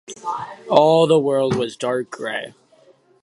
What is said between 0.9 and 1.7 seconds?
the world